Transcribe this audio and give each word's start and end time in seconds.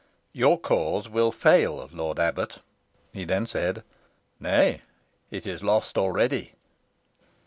"Your 0.33 0.59
cause 0.59 1.07
will 1.07 1.31
fail, 1.31 1.87
lord 1.93 2.17
abbot," 2.17 2.57
he 3.13 3.23
then 3.23 3.45
said. 3.45 3.83
"Nay, 4.39 4.81
it 5.29 5.45
is 5.45 5.61
lost 5.61 5.95
already." 5.95 6.53